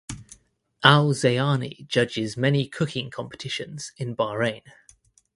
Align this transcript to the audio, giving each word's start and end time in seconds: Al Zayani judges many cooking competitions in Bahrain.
Al 0.81 1.13
Zayani 1.13 1.87
judges 1.87 2.35
many 2.35 2.67
cooking 2.67 3.11
competitions 3.11 3.91
in 3.97 4.15
Bahrain. 4.15 4.63